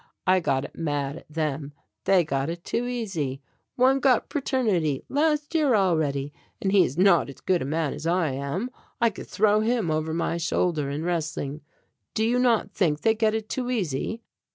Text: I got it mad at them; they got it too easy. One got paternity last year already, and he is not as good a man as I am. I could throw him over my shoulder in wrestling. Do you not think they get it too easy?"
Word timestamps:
I 0.25 0.39
got 0.39 0.65
it 0.65 0.75
mad 0.75 1.15
at 1.17 1.29
them; 1.31 1.73
they 2.05 2.23
got 2.25 2.49
it 2.49 2.63
too 2.63 2.87
easy. 2.87 3.39
One 3.75 3.99
got 3.99 4.29
paternity 4.29 5.03
last 5.09 5.53
year 5.53 5.75
already, 5.75 6.33
and 6.59 6.71
he 6.71 6.83
is 6.83 6.97
not 6.97 7.29
as 7.29 7.39
good 7.39 7.61
a 7.61 7.65
man 7.65 7.93
as 7.93 8.07
I 8.07 8.31
am. 8.31 8.71
I 8.99 9.11
could 9.11 9.27
throw 9.27 9.59
him 9.59 9.91
over 9.91 10.11
my 10.11 10.37
shoulder 10.37 10.89
in 10.89 11.03
wrestling. 11.03 11.61
Do 12.15 12.25
you 12.25 12.39
not 12.39 12.71
think 12.71 13.01
they 13.01 13.13
get 13.13 13.35
it 13.35 13.47
too 13.47 13.69
easy?" 13.69 14.23